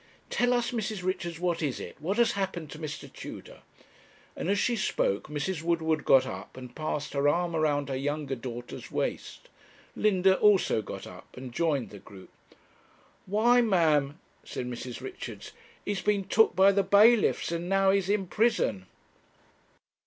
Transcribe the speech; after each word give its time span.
'Tell 0.31 0.51
us, 0.53 0.71
Mrs. 0.71 1.03
Richards, 1.03 1.39
what 1.39 1.61
is 1.61 1.79
it 1.79 1.95
what 1.99 2.17
has 2.17 2.31
happened 2.31 2.71
to 2.71 2.79
Mr. 2.79 3.07
Tudor?' 3.13 3.61
and 4.35 4.49
as 4.49 4.57
she 4.57 4.75
spoke 4.75 5.27
Mrs. 5.27 5.61
Woodward 5.61 6.05
got 6.05 6.25
up 6.25 6.57
and 6.57 6.75
passed 6.75 7.13
her 7.13 7.29
arm 7.29 7.55
around 7.55 7.87
her 7.87 7.95
younger 7.95 8.33
daughter's 8.35 8.89
waist 8.89 9.47
Linda 9.95 10.39
also 10.39 10.81
got 10.81 11.05
up 11.05 11.37
and 11.37 11.53
joined 11.53 11.91
the 11.91 11.99
group. 11.99 12.31
'Why, 13.27 13.61
ma'am,' 13.61 14.17
said 14.43 14.65
Mrs. 14.65 15.01
Richards, 15.01 15.51
'he's 15.85 16.01
been 16.01 16.23
took 16.23 16.55
by 16.55 16.71
the 16.71 16.81
bailiffs, 16.81 17.51
and 17.51 17.69
now 17.69 17.91
he's 17.91 18.09
in 18.09 18.25
prison.' 18.25 18.87